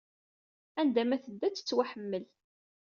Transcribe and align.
Anda 0.79 1.03
ma 1.05 1.17
tedda, 1.23 1.45
ad 1.47 1.53
tettwaḥemmel. 1.55 2.23